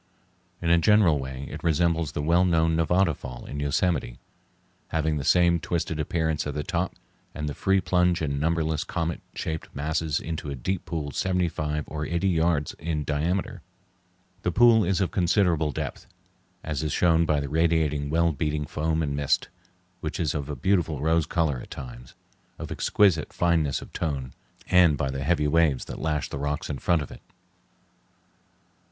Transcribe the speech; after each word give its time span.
In 0.63 0.71
a 0.71 0.79
general 0.79 1.19
way 1.19 1.47
it 1.51 1.63
resembles 1.63 2.13
the 2.13 2.23
well 2.23 2.43
known 2.43 2.75
Nevada 2.75 3.13
Fall 3.13 3.45
in 3.45 3.59
Yosemite, 3.59 4.17
having 4.87 5.17
the 5.17 5.23
same 5.23 5.59
twisted 5.59 5.99
appearance 5.99 6.47
at 6.47 6.55
the 6.55 6.63
top 6.63 6.95
and 7.35 7.47
the 7.47 7.53
free 7.53 7.79
plunge 7.79 8.19
in 8.19 8.39
numberless 8.39 8.83
comet 8.83 9.21
shaped 9.35 9.69
masses 9.75 10.19
into 10.19 10.49
a 10.49 10.55
deep 10.55 10.85
pool 10.85 11.11
seventy 11.11 11.47
five 11.47 11.83
or 11.85 12.03
eighty 12.07 12.29
yards 12.29 12.73
in 12.79 13.03
diameter. 13.03 13.61
The 14.41 14.51
pool 14.51 14.83
is 14.83 15.01
of 15.01 15.11
considerable 15.11 15.71
depth, 15.71 16.07
as 16.63 16.81
is 16.81 16.91
shown 16.91 17.27
by 17.27 17.39
the 17.39 17.47
radiating 17.47 18.09
well 18.09 18.31
beaten 18.31 18.65
foam 18.65 19.03
and 19.03 19.15
mist, 19.15 19.49
which 19.99 20.19
is 20.19 20.33
of 20.33 20.49
a 20.49 20.55
beautiful 20.55 20.99
rose 20.99 21.27
color 21.27 21.59
at 21.59 21.69
times, 21.69 22.15
of 22.57 22.71
exquisite 22.71 23.31
fineness 23.31 23.83
of 23.83 23.93
tone, 23.93 24.33
and 24.65 24.97
by 24.97 25.11
the 25.11 25.23
heavy 25.23 25.47
waves 25.47 25.85
that 25.85 25.99
lash 26.01 26.27
the 26.27 26.39
rocks 26.39 26.71
in 26.71 26.79
front 26.79 27.03
of 27.03 27.11
it. 27.11 27.21